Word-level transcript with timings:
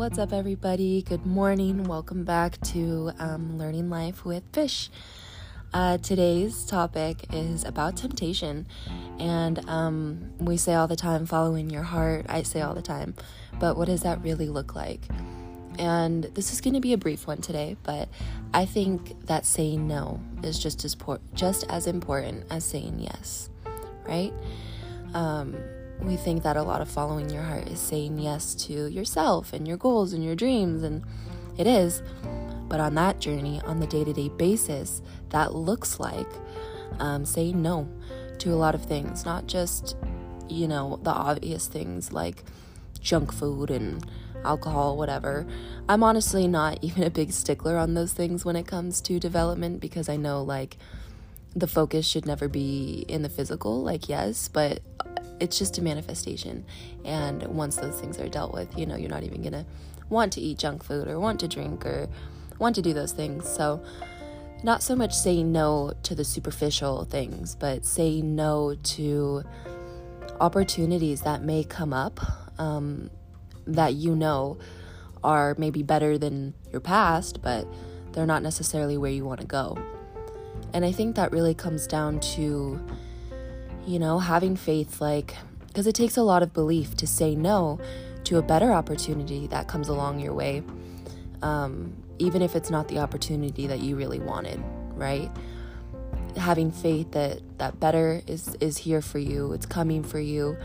what's 0.00 0.18
up, 0.18 0.32
everybody? 0.32 1.02
Good 1.02 1.26
morning. 1.26 1.84
Welcome 1.84 2.24
back 2.24 2.58
to 2.68 3.12
um, 3.18 3.58
Learning 3.58 3.90
Life 3.90 4.24
with 4.24 4.42
Fish. 4.50 4.88
Uh, 5.74 5.98
today's 5.98 6.64
topic 6.64 7.26
is 7.34 7.64
about 7.64 7.98
temptation. 7.98 8.66
And 9.18 9.62
um, 9.68 10.32
we 10.38 10.56
say 10.56 10.72
all 10.72 10.88
the 10.88 10.96
time, 10.96 11.26
following 11.26 11.68
your 11.68 11.82
heart. 11.82 12.24
I 12.30 12.44
say 12.44 12.62
all 12.62 12.72
the 12.72 12.80
time. 12.80 13.14
But 13.58 13.76
what 13.76 13.88
does 13.88 14.00
that 14.00 14.22
really 14.22 14.48
look 14.48 14.74
like? 14.74 15.02
And 15.78 16.24
this 16.32 16.50
is 16.50 16.62
going 16.62 16.72
to 16.72 16.80
be 16.80 16.94
a 16.94 16.98
brief 16.98 17.26
one 17.26 17.42
today, 17.42 17.76
but 17.82 18.08
I 18.54 18.64
think 18.64 19.26
that 19.26 19.44
saying 19.44 19.86
no 19.86 20.18
is 20.42 20.58
just 20.58 20.82
as, 20.82 20.94
por- 20.94 21.20
just 21.34 21.66
as 21.68 21.86
important 21.86 22.46
as 22.48 22.64
saying 22.64 23.00
yes, 23.00 23.50
right? 24.08 24.32
Um, 25.12 25.58
we 26.02 26.16
think 26.16 26.42
that 26.42 26.56
a 26.56 26.62
lot 26.62 26.80
of 26.80 26.88
following 26.88 27.30
your 27.30 27.42
heart 27.42 27.68
is 27.68 27.78
saying 27.78 28.18
yes 28.18 28.54
to 28.54 28.86
yourself 28.86 29.52
and 29.52 29.66
your 29.66 29.76
goals 29.76 30.12
and 30.12 30.24
your 30.24 30.34
dreams, 30.34 30.82
and 30.82 31.02
it 31.58 31.66
is. 31.66 32.02
But 32.68 32.80
on 32.80 32.94
that 32.94 33.20
journey, 33.20 33.60
on 33.64 33.80
the 33.80 33.86
day 33.86 34.04
to 34.04 34.12
day 34.12 34.28
basis, 34.28 35.02
that 35.30 35.54
looks 35.54 36.00
like 36.00 36.28
um, 36.98 37.24
saying 37.24 37.60
no 37.60 37.88
to 38.38 38.52
a 38.52 38.56
lot 38.56 38.74
of 38.74 38.84
things, 38.84 39.24
not 39.24 39.46
just, 39.46 39.96
you 40.48 40.68
know, 40.68 40.98
the 41.02 41.10
obvious 41.10 41.66
things 41.66 42.12
like 42.12 42.44
junk 43.00 43.32
food 43.32 43.70
and 43.70 44.06
alcohol, 44.44 44.96
whatever. 44.96 45.46
I'm 45.88 46.02
honestly 46.02 46.46
not 46.46 46.78
even 46.82 47.02
a 47.02 47.10
big 47.10 47.32
stickler 47.32 47.76
on 47.76 47.94
those 47.94 48.12
things 48.12 48.44
when 48.44 48.56
it 48.56 48.66
comes 48.66 49.00
to 49.02 49.18
development 49.20 49.80
because 49.80 50.08
I 50.08 50.16
know, 50.16 50.42
like, 50.42 50.76
the 51.54 51.66
focus 51.66 52.06
should 52.06 52.26
never 52.26 52.46
be 52.46 53.04
in 53.08 53.22
the 53.22 53.28
physical, 53.28 53.82
like, 53.82 54.08
yes, 54.08 54.46
but 54.46 54.80
it's 55.40 55.58
just 55.58 55.78
a 55.78 55.82
manifestation. 55.82 56.64
And 57.04 57.42
once 57.44 57.76
those 57.76 57.98
things 58.00 58.20
are 58.20 58.28
dealt 58.28 58.52
with, 58.52 58.78
you 58.78 58.86
know, 58.86 58.96
you're 58.96 59.10
not 59.10 59.24
even 59.24 59.42
gonna 59.42 59.66
want 60.08 60.32
to 60.34 60.40
eat 60.40 60.58
junk 60.58 60.84
food 60.84 61.08
or 61.08 61.18
want 61.18 61.40
to 61.40 61.48
drink 61.48 61.84
or 61.86 62.08
want 62.58 62.74
to 62.76 62.82
do 62.82 62.92
those 62.92 63.12
things. 63.12 63.48
So, 63.48 63.82
not 64.62 64.82
so 64.82 64.94
much 64.94 65.14
saying 65.14 65.50
no 65.50 65.94
to 66.02 66.14
the 66.14 66.24
superficial 66.24 67.04
things, 67.04 67.54
but 67.54 67.86
saying 67.86 68.36
no 68.36 68.74
to 68.74 69.42
opportunities 70.38 71.22
that 71.22 71.42
may 71.42 71.64
come 71.64 71.94
up 71.94 72.20
um, 72.58 73.10
that 73.66 73.94
you 73.94 74.14
know 74.14 74.58
are 75.24 75.54
maybe 75.58 75.82
better 75.82 76.18
than 76.18 76.52
your 76.70 76.80
past, 76.80 77.40
but 77.42 77.66
they're 78.12 78.26
not 78.26 78.42
necessarily 78.42 78.98
where 78.98 79.10
you 79.10 79.24
want 79.24 79.40
to 79.40 79.46
go. 79.46 79.78
And 80.72 80.84
I 80.84 80.92
think 80.92 81.16
that 81.16 81.32
really 81.32 81.54
comes 81.54 81.86
down 81.86 82.20
to 82.20 82.80
you 83.90 83.98
know, 83.98 84.20
having 84.20 84.54
faith, 84.54 85.00
like, 85.00 85.34
because 85.66 85.88
it 85.88 85.96
takes 85.96 86.16
a 86.16 86.22
lot 86.22 86.44
of 86.44 86.52
belief 86.52 86.96
to 86.96 87.08
say 87.08 87.34
no 87.34 87.80
to 88.22 88.38
a 88.38 88.42
better 88.42 88.70
opportunity 88.72 89.48
that 89.48 89.66
comes 89.66 89.88
along 89.88 90.20
your 90.20 90.32
way, 90.32 90.62
um, 91.42 91.92
even 92.20 92.40
if 92.40 92.54
it's 92.54 92.70
not 92.70 92.86
the 92.86 93.00
opportunity 93.00 93.66
that 93.66 93.80
you 93.80 93.96
really 93.96 94.20
wanted, 94.20 94.62
right? 94.94 95.28
Having 96.36 96.70
faith 96.70 97.10
that 97.10 97.40
that 97.58 97.80
better 97.80 98.22
is 98.28 98.54
is 98.60 98.78
here 98.78 99.02
for 99.02 99.18
you, 99.18 99.52
it's 99.52 99.66
coming 99.66 100.04
for 100.04 100.20
you, 100.20 100.56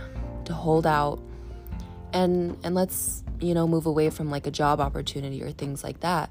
to 0.46 0.54
hold 0.54 0.86
out, 0.86 1.20
and 2.14 2.56
and 2.64 2.76
let's 2.76 3.24
you 3.40 3.56
know 3.56 3.68
move 3.68 3.88
away 3.88 4.12
from 4.12 4.30
like 4.30 4.46
a 4.46 4.52
job 4.52 4.80
opportunity 4.80 5.42
or 5.42 5.52
things 5.52 5.84
like 5.84 6.02
that. 6.02 6.30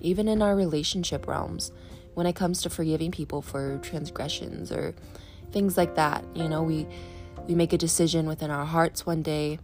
Even 0.00 0.26
in 0.26 0.42
our 0.42 0.56
relationship 0.56 1.28
realms, 1.28 1.70
when 2.14 2.26
it 2.26 2.34
comes 2.34 2.62
to 2.62 2.70
forgiving 2.70 3.12
people 3.12 3.40
for 3.40 3.78
transgressions 3.78 4.72
or 4.72 4.96
things 5.52 5.76
like 5.76 5.94
that. 5.94 6.24
You 6.34 6.48
know, 6.48 6.62
we 6.62 6.86
we 7.46 7.54
make 7.54 7.72
a 7.72 7.78
decision 7.78 8.26
within 8.26 8.50
our 8.50 8.64
hearts 8.64 9.06
one 9.06 9.22
day. 9.22 9.58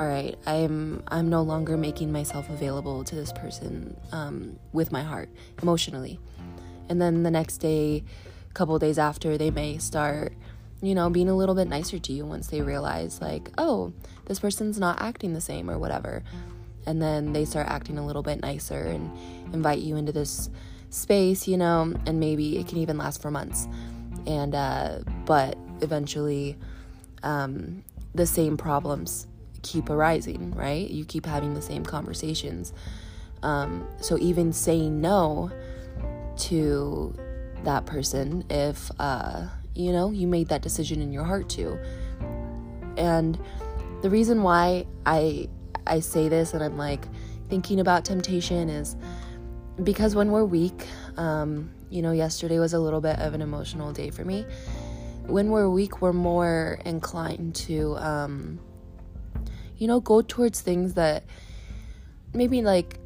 All 0.00 0.06
right, 0.06 0.38
I'm 0.46 1.02
I'm 1.08 1.28
no 1.28 1.42
longer 1.42 1.76
making 1.76 2.12
myself 2.12 2.48
available 2.48 3.02
to 3.04 3.14
this 3.14 3.32
person 3.32 3.96
um, 4.12 4.58
with 4.72 4.92
my 4.92 5.02
heart 5.02 5.28
emotionally, 5.60 6.20
and 6.88 7.02
then 7.02 7.24
the 7.24 7.30
next 7.30 7.58
day, 7.58 8.04
a 8.48 8.54
couple 8.54 8.78
days 8.78 8.98
after, 8.98 9.36
they 9.36 9.50
may 9.50 9.78
start, 9.78 10.34
you 10.80 10.94
know, 10.94 11.10
being 11.10 11.28
a 11.28 11.36
little 11.36 11.56
bit 11.56 11.68
nicer 11.68 11.98
to 11.98 12.12
you 12.12 12.24
once 12.24 12.46
they 12.46 12.60
realize 12.60 13.20
like, 13.20 13.50
oh, 13.58 13.92
this 14.26 14.38
person's 14.38 14.78
not 14.78 15.02
acting 15.02 15.32
the 15.32 15.40
same 15.40 15.68
or 15.68 15.78
whatever, 15.80 16.22
and 16.86 17.02
then 17.02 17.32
they 17.32 17.44
start 17.44 17.66
acting 17.66 17.98
a 17.98 18.06
little 18.06 18.22
bit 18.22 18.40
nicer 18.40 18.82
and 18.82 19.10
invite 19.52 19.80
you 19.80 19.96
into 19.96 20.12
this 20.12 20.48
space, 20.90 21.48
you 21.48 21.56
know, 21.56 21.92
and 22.06 22.20
maybe 22.20 22.56
it 22.56 22.68
can 22.68 22.78
even 22.78 22.96
last 22.96 23.20
for 23.20 23.32
months 23.32 23.66
and 24.28 24.54
uh, 24.54 24.98
but 25.24 25.58
eventually 25.80 26.56
um, 27.24 27.82
the 28.14 28.26
same 28.26 28.56
problems 28.56 29.26
keep 29.62 29.90
arising 29.90 30.54
right? 30.54 30.88
You 30.88 31.04
keep 31.04 31.26
having 31.26 31.54
the 31.54 31.62
same 31.62 31.84
conversations. 31.84 32.72
Um, 33.42 33.86
so 34.00 34.16
even 34.18 34.52
saying 34.52 35.00
no 35.00 35.50
to 36.36 37.16
that 37.64 37.86
person 37.86 38.44
if 38.48 38.90
uh, 39.00 39.46
you 39.74 39.90
know 39.90 40.12
you 40.12 40.28
made 40.28 40.48
that 40.48 40.62
decision 40.62 41.02
in 41.02 41.12
your 41.12 41.24
heart 41.24 41.48
to. 41.50 41.76
And 42.96 43.38
the 44.02 44.10
reason 44.10 44.42
why 44.42 44.86
i 45.06 45.48
i 45.86 46.00
say 46.00 46.28
this 46.28 46.54
and 46.54 46.62
i'm 46.62 46.76
like 46.76 47.04
thinking 47.48 47.80
about 47.80 48.04
temptation 48.04 48.68
is 48.68 48.96
because 49.82 50.14
when 50.14 50.30
we're 50.30 50.44
weak 50.44 50.86
um, 51.18 51.70
you 51.90 52.00
know, 52.00 52.12
yesterday 52.12 52.58
was 52.58 52.72
a 52.72 52.78
little 52.78 53.00
bit 53.00 53.18
of 53.18 53.34
an 53.34 53.42
emotional 53.42 53.92
day 53.92 54.10
for 54.10 54.24
me. 54.24 54.46
When 55.26 55.50
we're 55.50 55.68
weak, 55.68 56.00
we're 56.00 56.12
more 56.12 56.78
inclined 56.84 57.54
to, 57.56 57.96
um, 57.98 58.60
you 59.76 59.86
know, 59.86 60.00
go 60.00 60.22
towards 60.22 60.60
things 60.60 60.94
that 60.94 61.24
maybe 62.32 62.62
like 62.62 62.98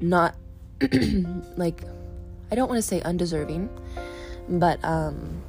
not 0.00 0.34
like 1.56 1.82
I 2.50 2.54
don't 2.54 2.68
want 2.68 2.78
to 2.78 2.82
say 2.82 3.00
undeserving, 3.00 3.68
but 4.48 4.84
um 4.84 5.42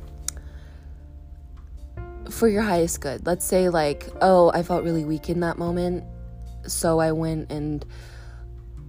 for 2.29 2.47
your 2.47 2.61
highest 2.61 3.01
good. 3.01 3.25
Let's 3.25 3.45
say 3.45 3.69
like, 3.69 4.09
oh, 4.21 4.51
I 4.53 4.63
felt 4.63 4.83
really 4.83 5.03
weak 5.03 5.29
in 5.29 5.41
that 5.41 5.57
moment, 5.57 6.03
so 6.67 6.99
I 6.99 7.11
went 7.11 7.51
and 7.51 7.85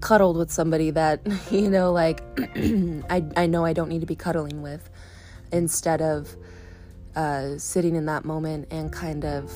cuddled 0.03 0.37
with 0.37 0.51
somebody 0.51 0.91
that, 0.91 1.21
you 1.51 1.71
know, 1.71 1.93
like 1.93 2.23
I, 2.39 3.25
I 3.37 3.47
know 3.47 3.65
I 3.65 3.73
don't 3.73 3.89
need 3.89 4.01
to 4.01 4.07
be 4.07 4.17
cuddling 4.17 4.61
with 4.61 4.91
instead 5.51 6.03
of 6.03 6.37
uh, 7.17 7.57
sitting 7.57 7.95
in 7.95 8.07
that 8.07 8.25
moment 8.25 8.69
and 8.71 8.93
kind 8.93 9.25
of 9.25 9.51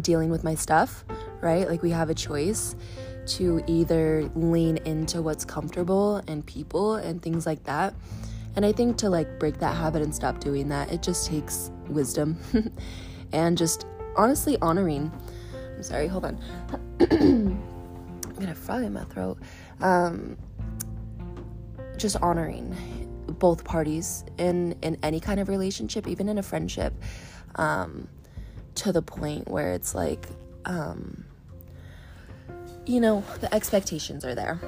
dealing 0.00 0.30
with 0.30 0.44
my 0.44 0.54
stuff, 0.54 1.04
right? 1.40 1.68
Like 1.68 1.82
we 1.82 1.90
have 1.90 2.10
a 2.10 2.14
choice 2.14 2.74
to 3.26 3.62
either 3.66 4.30
lean 4.34 4.78
into 4.78 5.22
what's 5.22 5.44
comfortable 5.44 6.16
and 6.28 6.44
people 6.44 6.96
and 6.96 7.22
things 7.22 7.46
like 7.46 7.64
that. 7.64 7.94
And 8.56 8.64
I 8.64 8.72
think 8.72 8.98
to 8.98 9.10
like 9.10 9.38
break 9.38 9.58
that 9.58 9.76
habit 9.76 10.02
and 10.02 10.14
stop 10.14 10.40
doing 10.40 10.68
that, 10.68 10.92
it 10.92 11.02
just 11.02 11.26
takes 11.26 11.70
wisdom 11.88 12.38
and 13.32 13.56
just 13.56 13.86
honestly 14.16 14.58
honoring. 14.60 15.12
I'm 15.76 15.82
sorry, 15.82 16.06
hold 16.06 16.24
on. 16.26 17.62
I'm 18.34 18.40
gonna 18.40 18.84
in 18.84 18.92
my 18.92 19.04
throat. 19.04 19.38
Um, 19.80 20.36
just 21.96 22.16
honoring 22.16 22.76
both 23.38 23.64
parties 23.64 24.24
in 24.38 24.74
in 24.82 24.98
any 25.02 25.20
kind 25.20 25.40
of 25.40 25.48
relationship, 25.48 26.08
even 26.08 26.28
in 26.28 26.38
a 26.38 26.42
friendship, 26.42 26.92
um, 27.56 28.08
to 28.76 28.92
the 28.92 29.02
point 29.02 29.48
where 29.48 29.72
it's 29.72 29.94
like, 29.94 30.26
um, 30.64 31.24
you 32.86 33.00
know, 33.00 33.22
the 33.40 33.52
expectations 33.54 34.24
are 34.24 34.34
there, 34.34 34.58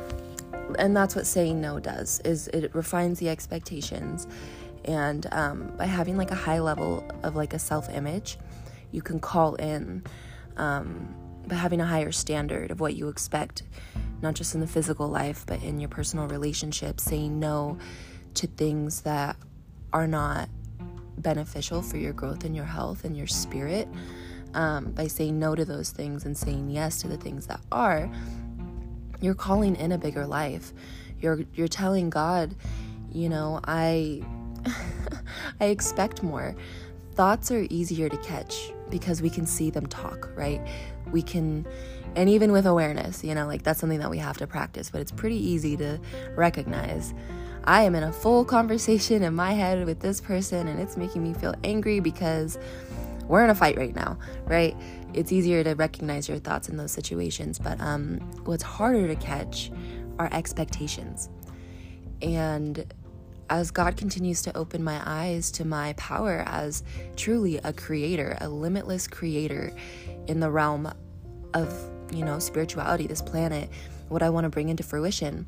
and 0.78 0.96
that's 0.96 1.16
what 1.16 1.26
saying 1.26 1.60
no 1.60 1.80
does. 1.80 2.20
Is 2.24 2.48
it 2.48 2.72
refines 2.74 3.18
the 3.18 3.28
expectations, 3.28 4.28
and 4.84 5.26
um, 5.32 5.72
by 5.76 5.86
having 5.86 6.16
like 6.16 6.30
a 6.30 6.36
high 6.36 6.60
level 6.60 7.04
of 7.24 7.34
like 7.34 7.52
a 7.52 7.58
self 7.58 7.90
image, 7.90 8.38
you 8.92 9.02
can 9.02 9.18
call 9.18 9.56
in. 9.56 10.04
Um, 10.56 11.14
but 11.46 11.56
having 11.56 11.80
a 11.80 11.86
higher 11.86 12.12
standard 12.12 12.70
of 12.70 12.80
what 12.80 12.94
you 12.96 13.08
expect, 13.08 13.62
not 14.22 14.34
just 14.34 14.54
in 14.54 14.60
the 14.60 14.66
physical 14.66 15.08
life, 15.08 15.44
but 15.46 15.62
in 15.62 15.78
your 15.78 15.88
personal 15.88 16.26
relationships, 16.26 17.04
saying 17.04 17.38
no 17.38 17.78
to 18.34 18.46
things 18.46 19.02
that 19.02 19.36
are 19.92 20.06
not 20.06 20.48
beneficial 21.18 21.82
for 21.82 21.96
your 21.96 22.12
growth 22.12 22.44
and 22.44 22.54
your 22.54 22.64
health 22.64 23.04
and 23.04 23.16
your 23.16 23.26
spirit. 23.26 23.88
Um, 24.54 24.92
by 24.92 25.06
saying 25.06 25.38
no 25.38 25.54
to 25.54 25.66
those 25.66 25.90
things 25.90 26.24
and 26.24 26.36
saying 26.36 26.70
yes 26.70 27.02
to 27.02 27.08
the 27.08 27.18
things 27.18 27.46
that 27.46 27.60
are, 27.70 28.10
you're 29.20 29.34
calling 29.34 29.76
in 29.76 29.92
a 29.92 29.98
bigger 29.98 30.26
life. 30.26 30.72
You're 31.20 31.40
you're 31.54 31.68
telling 31.68 32.08
God, 32.10 32.54
you 33.12 33.28
know, 33.28 33.60
I 33.64 34.22
I 35.60 35.66
expect 35.66 36.22
more. 36.22 36.54
Thoughts 37.14 37.50
are 37.50 37.66
easier 37.70 38.08
to 38.08 38.16
catch 38.18 38.72
because 38.90 39.22
we 39.22 39.30
can 39.30 39.46
see 39.46 39.70
them 39.70 39.86
talk, 39.86 40.30
right? 40.36 40.60
We 41.10 41.22
can, 41.22 41.66
and 42.14 42.28
even 42.28 42.52
with 42.52 42.66
awareness, 42.66 43.24
you 43.24 43.34
know, 43.34 43.46
like 43.46 43.62
that's 43.62 43.80
something 43.80 43.98
that 44.00 44.10
we 44.10 44.18
have 44.18 44.38
to 44.38 44.46
practice, 44.46 44.90
but 44.90 45.00
it's 45.00 45.12
pretty 45.12 45.36
easy 45.36 45.76
to 45.76 45.98
recognize. 46.34 47.14
I 47.64 47.82
am 47.82 47.94
in 47.94 48.04
a 48.04 48.12
full 48.12 48.44
conversation 48.44 49.22
in 49.22 49.34
my 49.34 49.52
head 49.52 49.84
with 49.86 50.00
this 50.00 50.20
person, 50.20 50.68
and 50.68 50.80
it's 50.80 50.96
making 50.96 51.22
me 51.22 51.34
feel 51.34 51.54
angry 51.64 52.00
because 52.00 52.58
we're 53.26 53.42
in 53.42 53.50
a 53.50 53.54
fight 53.54 53.76
right 53.76 53.94
now, 53.94 54.18
right? 54.44 54.76
It's 55.14 55.32
easier 55.32 55.64
to 55.64 55.74
recognize 55.74 56.28
your 56.28 56.38
thoughts 56.38 56.68
in 56.68 56.76
those 56.76 56.92
situations, 56.92 57.58
but 57.58 57.80
um, 57.80 58.18
what's 58.44 58.62
harder 58.62 59.08
to 59.08 59.16
catch 59.16 59.72
are 60.18 60.28
expectations. 60.32 61.28
And 62.22 62.92
as 63.48 63.70
God 63.70 63.96
continues 63.96 64.42
to 64.42 64.56
open 64.56 64.82
my 64.82 65.00
eyes 65.04 65.50
to 65.52 65.64
my 65.64 65.92
power 65.94 66.44
as 66.46 66.82
truly 67.16 67.58
a 67.58 67.72
creator, 67.72 68.36
a 68.40 68.48
limitless 68.48 69.06
creator 69.06 69.72
in 70.26 70.40
the 70.40 70.50
realm 70.50 70.92
of, 71.54 71.90
you 72.12 72.24
know, 72.24 72.38
spirituality, 72.38 73.06
this 73.06 73.22
planet, 73.22 73.70
what 74.08 74.22
I 74.22 74.30
want 74.30 74.44
to 74.44 74.50
bring 74.50 74.68
into 74.68 74.82
fruition, 74.82 75.46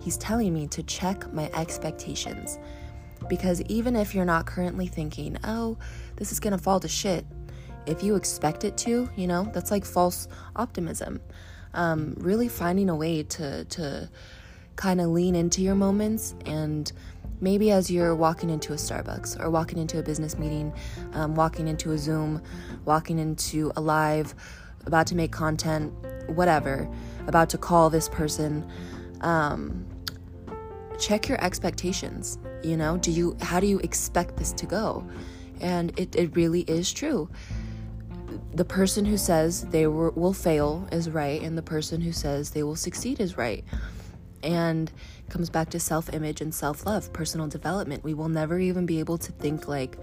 He's 0.00 0.16
telling 0.16 0.54
me 0.54 0.68
to 0.68 0.84
check 0.84 1.32
my 1.32 1.50
expectations. 1.54 2.58
Because 3.28 3.60
even 3.62 3.96
if 3.96 4.14
you're 4.14 4.24
not 4.24 4.46
currently 4.46 4.86
thinking, 4.86 5.36
oh, 5.42 5.78
this 6.14 6.30
is 6.30 6.38
going 6.38 6.52
to 6.52 6.58
fall 6.62 6.78
to 6.78 6.86
shit, 6.86 7.26
if 7.86 8.02
you 8.02 8.14
expect 8.14 8.62
it 8.62 8.76
to, 8.78 9.08
you 9.16 9.26
know, 9.26 9.50
that's 9.52 9.70
like 9.70 9.84
false 9.84 10.28
optimism. 10.54 11.20
Um, 11.74 12.14
really 12.18 12.48
finding 12.48 12.88
a 12.88 12.94
way 12.94 13.22
to, 13.24 13.64
to 13.64 14.08
kind 14.76 15.00
of 15.00 15.08
lean 15.08 15.34
into 15.34 15.62
your 15.62 15.74
moments 15.74 16.34
and 16.44 16.92
maybe 17.40 17.70
as 17.70 17.90
you're 17.90 18.14
walking 18.14 18.50
into 18.50 18.72
a 18.72 18.76
Starbucks 18.76 19.40
or 19.40 19.50
walking 19.50 19.78
into 19.78 19.98
a 19.98 20.02
business 20.02 20.38
meeting, 20.38 20.72
um, 21.12 21.34
walking 21.34 21.68
into 21.68 21.92
a 21.92 21.98
Zoom, 21.98 22.42
walking 22.84 23.18
into 23.18 23.72
a 23.76 23.80
live, 23.80 24.34
about 24.86 25.06
to 25.08 25.14
make 25.14 25.32
content, 25.32 25.92
whatever, 26.28 26.88
about 27.26 27.50
to 27.50 27.58
call 27.58 27.90
this 27.90 28.08
person. 28.08 28.68
Um, 29.20 29.86
check 30.98 31.28
your 31.28 31.42
expectations 31.44 32.38
you 32.66 32.76
know? 32.76 32.96
Do 32.96 33.10
you 33.10 33.36
how 33.40 33.60
do 33.60 33.66
you 33.66 33.78
expect 33.78 34.36
this 34.36 34.52
to 34.54 34.66
go? 34.66 35.06
And 35.60 35.98
it, 35.98 36.14
it 36.16 36.36
really 36.36 36.62
is 36.62 36.92
true. 36.92 37.30
The 38.54 38.64
person 38.64 39.04
who 39.04 39.16
says 39.16 39.62
they 39.66 39.86
were, 39.86 40.10
will 40.10 40.32
fail 40.32 40.86
is 40.92 41.08
right 41.08 41.40
and 41.40 41.56
the 41.56 41.62
person 41.62 42.00
who 42.00 42.12
says 42.12 42.50
they 42.50 42.62
will 42.62 42.76
succeed 42.76 43.20
is 43.20 43.36
right 43.38 43.64
and 44.42 44.92
comes 45.28 45.50
back 45.50 45.70
to 45.70 45.80
self-image 45.80 46.40
and 46.40 46.54
self-love 46.54 47.12
personal 47.12 47.46
development 47.46 48.02
we 48.04 48.14
will 48.14 48.28
never 48.28 48.58
even 48.58 48.86
be 48.86 48.98
able 48.98 49.18
to 49.18 49.32
think 49.32 49.68
like 49.68 49.96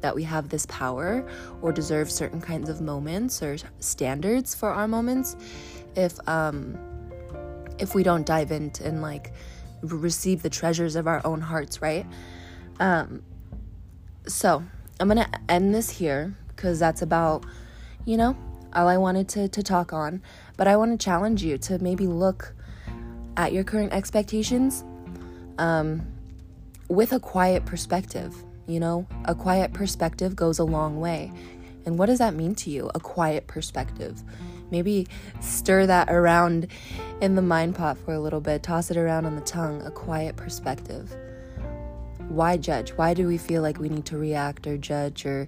that 0.00 0.14
we 0.14 0.22
have 0.22 0.48
this 0.48 0.64
power 0.66 1.28
or 1.60 1.72
deserve 1.72 2.10
certain 2.10 2.40
kinds 2.40 2.68
of 2.68 2.80
moments 2.80 3.42
or 3.42 3.56
standards 3.80 4.54
for 4.54 4.70
our 4.70 4.88
moments 4.88 5.36
if 5.96 6.18
um 6.28 6.78
if 7.78 7.94
we 7.94 8.02
don't 8.02 8.26
dive 8.26 8.52
into 8.52 8.84
and 8.84 9.02
like 9.02 9.32
receive 9.82 10.42
the 10.42 10.50
treasures 10.50 10.96
of 10.96 11.06
our 11.06 11.20
own 11.24 11.40
hearts, 11.40 11.82
right? 11.82 12.06
Um, 12.78 13.22
so 14.26 14.62
I'm 14.98 15.08
gonna 15.08 15.28
end 15.48 15.74
this 15.74 15.90
here 15.90 16.36
because 16.48 16.78
that's 16.78 17.02
about, 17.02 17.44
you 18.04 18.16
know, 18.16 18.36
all 18.74 18.88
I 18.88 18.98
wanted 18.98 19.28
to, 19.30 19.48
to 19.48 19.62
talk 19.62 19.92
on. 19.92 20.22
But 20.56 20.68
I 20.68 20.76
want 20.76 20.98
to 20.98 21.02
challenge 21.02 21.42
you 21.42 21.58
to 21.58 21.78
maybe 21.78 22.06
look 22.06 22.54
at 23.40 23.54
your 23.54 23.64
current 23.64 23.90
expectations 23.90 24.84
um, 25.56 26.06
with 26.88 27.10
a 27.14 27.18
quiet 27.18 27.64
perspective. 27.64 28.34
You 28.66 28.80
know, 28.80 29.06
a 29.24 29.34
quiet 29.34 29.72
perspective 29.72 30.36
goes 30.36 30.58
a 30.58 30.64
long 30.64 31.00
way. 31.00 31.32
And 31.86 31.98
what 31.98 32.06
does 32.06 32.18
that 32.18 32.34
mean 32.34 32.54
to 32.56 32.70
you? 32.70 32.90
A 32.94 33.00
quiet 33.00 33.46
perspective. 33.46 34.22
Maybe 34.70 35.08
stir 35.40 35.86
that 35.86 36.10
around 36.10 36.66
in 37.22 37.34
the 37.34 37.40
mind 37.40 37.76
pot 37.76 37.96
for 37.96 38.12
a 38.12 38.20
little 38.20 38.42
bit, 38.42 38.62
toss 38.62 38.90
it 38.90 38.98
around 38.98 39.24
on 39.24 39.36
the 39.36 39.40
tongue, 39.40 39.80
a 39.86 39.90
quiet 39.90 40.36
perspective. 40.36 41.10
Why 42.28 42.58
judge? 42.58 42.90
Why 42.90 43.14
do 43.14 43.26
we 43.26 43.38
feel 43.38 43.62
like 43.62 43.78
we 43.78 43.88
need 43.88 44.04
to 44.06 44.18
react 44.18 44.66
or 44.66 44.76
judge 44.76 45.24
or 45.24 45.46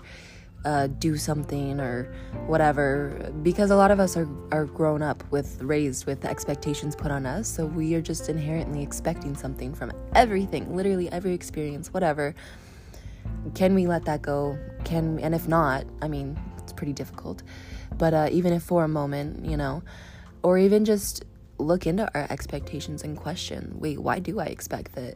uh, 0.64 0.87
do 0.87 1.17
something 1.17 1.81
or 1.81 2.12
whatever? 2.47 3.32
Because 3.43 3.70
a 3.70 3.76
lot 3.76 3.91
of 3.91 4.00
us 4.00 4.17
are, 4.17 4.29
are 4.50 4.64
grown 4.64 5.03
up 5.03 5.23
with, 5.31 5.61
raised 5.62 6.06
with 6.06 6.25
expectations 6.25 6.97
put 6.97 7.11
on 7.11 7.26
us. 7.26 7.49
So 7.49 7.67
we 7.67 7.94
are 7.94 8.03
just 8.03 8.29
inherently 8.29 8.82
expecting 8.82 9.37
something 9.37 9.75
from 9.75 9.93
everything, 10.14 10.75
literally 10.75 11.11
every 11.11 11.32
experience, 11.32 11.93
whatever. 11.93 12.35
Can 13.55 13.75
we 13.75 13.87
let 13.87 14.05
that 14.05 14.23
go? 14.23 14.59
Can, 14.85 15.19
and 15.20 15.35
if 15.35 15.49
not, 15.49 15.85
I 16.00 16.09
mean, 16.09 16.38
it's 16.59 16.73
pretty 16.73 16.93
difficult 16.93 17.43
but 17.99 18.14
uh, 18.14 18.29
even 18.31 18.53
if 18.53 18.62
for 18.62 18.85
a 18.85 18.88
moment, 18.88 19.44
you 19.44 19.56
know, 19.56 19.82
or 20.43 20.59
even 20.59 20.85
just 20.85 21.25
look 21.59 21.87
into 21.87 22.11
our 22.14 22.26
expectations 22.31 23.05
and 23.05 23.17
question 23.17 23.76
wait, 23.79 23.99
why 23.99 24.19
do 24.19 24.41
I 24.41 24.47
expect 24.47 24.94
that? 24.94 25.14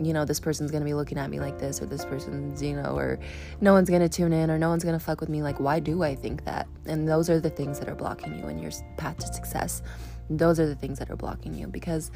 You 0.00 0.12
know, 0.12 0.24
this 0.24 0.40
person's 0.40 0.70
gonna 0.70 0.84
be 0.84 0.94
looking 0.94 1.18
at 1.18 1.30
me 1.30 1.40
like 1.40 1.58
this, 1.58 1.80
or 1.80 1.86
this 1.86 2.04
person's, 2.04 2.62
you 2.62 2.74
know, 2.74 2.96
or 2.96 3.18
no 3.60 3.72
one's 3.72 3.90
gonna 3.90 4.08
tune 4.08 4.32
in, 4.32 4.50
or 4.50 4.58
no 4.58 4.68
one's 4.68 4.84
gonna 4.84 4.98
fuck 4.98 5.20
with 5.20 5.28
me. 5.28 5.42
Like, 5.42 5.60
why 5.60 5.80
do 5.80 6.02
I 6.02 6.14
think 6.14 6.44
that? 6.44 6.66
And 6.86 7.08
those 7.08 7.30
are 7.30 7.40
the 7.40 7.50
things 7.50 7.78
that 7.78 7.88
are 7.88 7.94
blocking 7.94 8.38
you 8.38 8.48
in 8.48 8.58
your 8.58 8.72
path 8.96 9.18
to 9.18 9.32
success. 9.32 9.82
Those 10.30 10.58
are 10.58 10.66
the 10.66 10.74
things 10.74 10.98
that 10.98 11.10
are 11.10 11.16
blocking 11.16 11.54
you 11.54 11.66
because, 11.66 12.10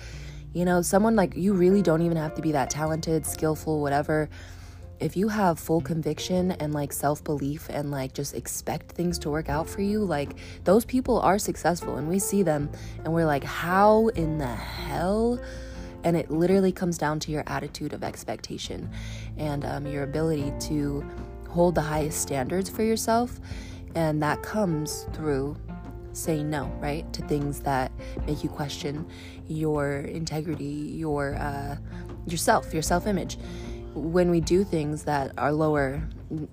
you 0.52 0.64
know, 0.64 0.82
someone 0.82 1.14
like 1.14 1.36
you 1.36 1.52
really 1.52 1.82
don't 1.82 2.02
even 2.02 2.16
have 2.16 2.34
to 2.34 2.42
be 2.42 2.52
that 2.52 2.70
talented, 2.70 3.26
skillful, 3.26 3.80
whatever 3.80 4.28
if 5.00 5.16
you 5.16 5.28
have 5.28 5.58
full 5.58 5.80
conviction 5.80 6.52
and 6.52 6.72
like 6.72 6.92
self 6.92 7.22
belief 7.22 7.68
and 7.70 7.90
like 7.90 8.14
just 8.14 8.34
expect 8.34 8.92
things 8.92 9.18
to 9.20 9.30
work 9.30 9.48
out 9.48 9.68
for 9.68 9.80
you, 9.80 10.04
like 10.04 10.36
those 10.64 10.84
people 10.84 11.20
are 11.20 11.38
successful 11.38 11.96
and 11.96 12.08
we 12.08 12.18
see 12.18 12.42
them 12.42 12.70
and 13.04 13.12
we're 13.12 13.26
like, 13.26 13.44
how 13.44 14.08
in 14.08 14.38
the 14.38 14.46
hell? 14.46 15.40
And 16.04 16.16
it 16.16 16.30
literally 16.30 16.72
comes 16.72 16.98
down 16.98 17.20
to 17.20 17.32
your 17.32 17.44
attitude 17.46 17.92
of 17.92 18.04
expectation 18.04 18.90
and 19.36 19.64
um, 19.64 19.86
your 19.86 20.04
ability 20.04 20.52
to 20.68 21.04
hold 21.48 21.74
the 21.74 21.82
highest 21.82 22.20
standards 22.20 22.68
for 22.70 22.82
yourself. 22.82 23.40
And 23.94 24.22
that 24.22 24.42
comes 24.42 25.06
through 25.12 25.56
saying 26.12 26.50
no, 26.50 26.66
right? 26.80 27.10
To 27.12 27.22
things 27.22 27.60
that 27.60 27.92
make 28.26 28.42
you 28.42 28.48
question 28.48 29.06
your 29.48 30.00
integrity, 30.00 30.64
your 30.64 31.34
uh, 31.36 31.76
yourself, 32.26 32.72
your 32.72 32.82
self 32.82 33.06
image 33.06 33.38
when 33.98 34.30
we 34.30 34.40
do 34.40 34.64
things 34.64 35.04
that 35.04 35.32
are 35.38 35.52
lower, 35.52 36.02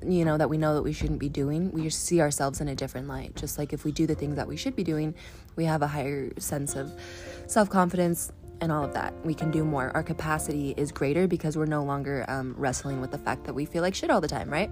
you 0.05 0.25
know, 0.25 0.37
that 0.37 0.49
we 0.49 0.57
know 0.57 0.73
that 0.73 0.81
we 0.81 0.93
shouldn't 0.93 1.19
be 1.19 1.29
doing, 1.29 1.71
we 1.71 1.89
see 1.89 2.21
ourselves 2.21 2.61
in 2.61 2.67
a 2.67 2.75
different 2.75 3.07
light. 3.07 3.35
Just 3.35 3.57
like 3.57 3.73
if 3.73 3.83
we 3.83 3.91
do 3.91 4.07
the 4.07 4.15
things 4.15 4.35
that 4.35 4.47
we 4.47 4.57
should 4.57 4.75
be 4.75 4.83
doing, 4.83 5.13
we 5.55 5.65
have 5.65 5.81
a 5.81 5.87
higher 5.87 6.31
sense 6.39 6.75
of 6.75 6.91
self 7.47 7.69
confidence 7.69 8.31
and 8.61 8.71
all 8.71 8.83
of 8.83 8.93
that. 8.93 9.13
We 9.25 9.33
can 9.33 9.51
do 9.51 9.63
more. 9.63 9.91
Our 9.93 10.03
capacity 10.03 10.73
is 10.77 10.91
greater 10.91 11.27
because 11.27 11.57
we're 11.57 11.65
no 11.65 11.83
longer 11.83 12.25
um, 12.27 12.55
wrestling 12.57 13.01
with 13.01 13.11
the 13.11 13.17
fact 13.17 13.43
that 13.45 13.53
we 13.53 13.65
feel 13.65 13.81
like 13.81 13.95
shit 13.95 14.09
all 14.09 14.21
the 14.21 14.27
time, 14.27 14.49
right? 14.49 14.69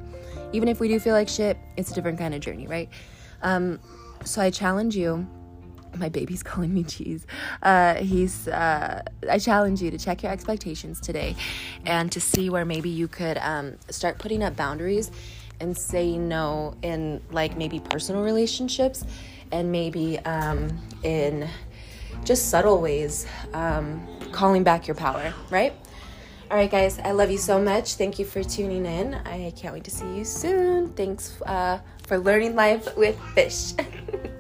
Even 0.51 0.68
if 0.69 0.80
we 0.80 0.88
do 0.88 1.00
feel 1.00 1.13
like 1.13 1.27
shit, 1.27 1.57
it's 1.77 1.91
a 1.91 1.94
different 1.94 2.18
kind 2.18 2.33
of 2.33 2.39
journey, 2.39 2.68
right? 2.68 2.89
Um, 3.41 3.80
so 4.24 4.41
I 4.41 4.50
challenge 4.50 4.95
you 4.95 5.27
my 5.97 6.09
baby's 6.09 6.44
calling 6.44 6.73
me 6.73 6.83
cheese. 6.83 7.25
Uh, 7.61 7.95
he's. 7.95 8.47
Uh, 8.47 9.02
I 9.30 9.40
challenge 9.40 9.81
you 9.81 9.92
to 9.92 9.97
check 9.97 10.23
your 10.23 10.31
expectations 10.31 10.99
today, 10.99 11.35
and 11.85 12.11
to 12.11 12.21
see 12.21 12.49
where 12.49 12.66
maybe 12.66 12.90
you 12.90 13.07
could 13.07 13.37
um, 13.37 13.75
start 13.90 14.18
putting 14.18 14.44
up 14.44 14.56
boundaries 14.56 15.11
and 15.59 15.78
say 15.78 16.18
no 16.18 16.75
in 16.81 17.21
like 17.31 17.57
maybe 17.57 17.80
personal 17.80 18.23
relationships, 18.23 19.06
and 19.52 19.71
maybe 19.71 20.19
um, 20.19 20.78
in 21.04 21.47
just 22.23 22.49
subtle 22.49 22.81
ways, 22.81 23.25
um, 23.53 24.07
calling 24.31 24.63
back 24.63 24.87
your 24.87 24.95
power. 24.95 25.33
Right. 25.49 25.73
All 26.51 26.57
right, 26.57 26.69
guys, 26.69 26.99
I 26.99 27.11
love 27.11 27.31
you 27.31 27.37
so 27.37 27.59
much. 27.59 27.95
Thank 27.95 28.19
you 28.19 28.25
for 28.25 28.44
tuning 28.44 28.85
in. 28.85 29.15
I 29.25 29.51
can't 29.56 29.73
wait 29.73 29.85
to 29.85 29.92
see 29.92 30.15
you 30.15 30.23
soon. 30.23 30.89
Thanks 30.89 31.42
uh, 31.42 31.80
for 32.03 32.18
learning 32.18 32.56
life 32.56 32.95
with 32.95 33.19
fish. 33.33 33.73